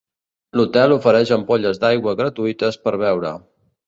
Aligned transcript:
L'hotel 0.59 0.95
ofereix 0.95 1.33
ampolles 1.35 1.77
d'aigua 1.83 2.13
gratuïtes 2.21 2.79
per 2.87 2.95
beure. 3.03 3.35